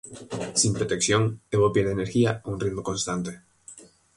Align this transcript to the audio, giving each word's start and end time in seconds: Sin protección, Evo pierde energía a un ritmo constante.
Sin 0.61 0.71
protección, 0.77 1.23
Evo 1.55 1.67
pierde 1.73 1.91
energía 1.97 2.31
a 2.43 2.49
un 2.51 2.59
ritmo 2.63 2.81
constante. 2.89 3.31